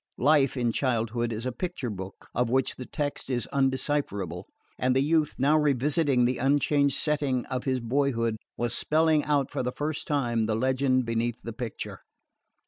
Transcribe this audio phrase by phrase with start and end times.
[0.17, 4.47] Life, in childhood, is a picture book of which the text is undecipherable;
[4.79, 9.61] and the youth now revisiting the unchanged setting of his boyhood was spelling out for
[9.61, 11.99] the first time the legend beneath the picture.